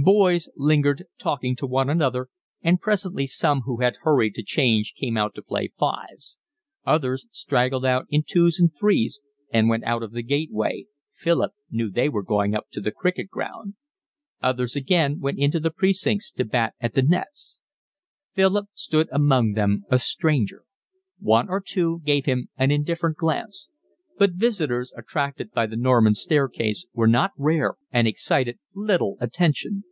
Boys 0.00 0.48
lingered 0.54 1.06
talking 1.18 1.56
to 1.56 1.66
one 1.66 1.90
another, 1.90 2.28
and 2.62 2.80
presently 2.80 3.26
some 3.26 3.62
who 3.62 3.78
had 3.78 3.96
hurried 4.02 4.32
to 4.36 4.44
change 4.44 4.94
came 4.94 5.16
out 5.16 5.34
to 5.34 5.42
play 5.42 5.72
fives; 5.76 6.36
others 6.86 7.26
straggled 7.32 7.84
out 7.84 8.06
in 8.08 8.22
twos 8.24 8.60
and 8.60 8.70
threes 8.78 9.20
and 9.52 9.68
went 9.68 9.82
out 9.82 10.04
of 10.04 10.12
the 10.12 10.22
gateway, 10.22 10.84
Philip 11.14 11.50
knew 11.68 11.90
they 11.90 12.08
were 12.08 12.22
going 12.22 12.54
up 12.54 12.68
to 12.74 12.80
the 12.80 12.92
cricket 12.92 13.28
ground; 13.28 13.74
others 14.40 14.76
again 14.76 15.18
went 15.18 15.40
into 15.40 15.58
the 15.58 15.72
precincts 15.72 16.30
to 16.30 16.44
bat 16.44 16.74
at 16.80 16.94
the 16.94 17.02
nets. 17.02 17.58
Philip 18.36 18.66
stood 18.74 19.08
among 19.10 19.54
them 19.54 19.84
a 19.90 19.98
stranger; 19.98 20.62
one 21.18 21.48
or 21.48 21.60
two 21.60 22.02
gave 22.04 22.24
him 22.24 22.50
an 22.56 22.70
indifferent 22.70 23.16
glance; 23.16 23.68
but 24.16 24.32
visitors, 24.32 24.92
attracted 24.96 25.52
by 25.52 25.64
the 25.64 25.76
Norman 25.76 26.12
staircase, 26.14 26.86
were 26.92 27.06
not 27.06 27.30
rare 27.36 27.74
and 27.92 28.08
excited 28.08 28.58
little 28.74 29.16
attention. 29.20 29.84